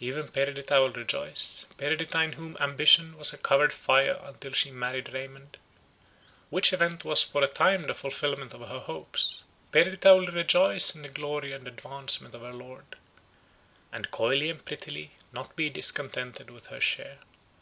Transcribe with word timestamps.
Even 0.00 0.28
Perdita 0.28 0.80
will 0.80 0.90
rejoice. 0.92 1.66
Perdita, 1.76 2.22
in 2.22 2.32
whom 2.32 2.56
ambition 2.58 3.14
was 3.18 3.34
a 3.34 3.36
covered 3.36 3.74
fire 3.74 4.18
until 4.24 4.54
she 4.54 4.70
married 4.70 5.12
Raymond, 5.12 5.58
which 6.48 6.72
event 6.72 7.04
was 7.04 7.22
for 7.22 7.44
a 7.44 7.46
time 7.46 7.82
the 7.82 7.92
fulfilment 7.94 8.54
of 8.54 8.66
her 8.66 8.78
hopes; 8.80 9.44
Perdita 9.72 10.14
will 10.16 10.32
rejoice 10.32 10.94
in 10.94 11.02
the 11.02 11.10
glory 11.10 11.52
and 11.52 11.68
advancement 11.68 12.34
of 12.34 12.40
her 12.40 12.54
lord—and, 12.54 14.10
coyly 14.10 14.48
and 14.48 14.64
prettily, 14.64 15.10
not 15.30 15.54
be 15.56 15.68
discontented 15.68 16.48
with 16.48 16.68
her 16.68 16.80
share. 16.80 17.18